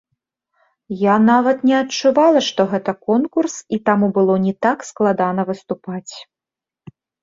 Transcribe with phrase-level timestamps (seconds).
[1.01, 6.13] Я нават не адчувала, што гэта конкурс, і таму было не так складана выступаць.